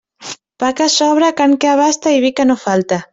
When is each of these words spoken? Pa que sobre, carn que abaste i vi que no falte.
Pa 0.63 0.69
que 0.79 0.87
sobre, 0.93 1.29
carn 1.41 1.53
que 1.61 1.71
abaste 1.75 2.15
i 2.17 2.25
vi 2.25 2.33
que 2.41 2.47
no 2.51 2.57
falte. 2.67 3.03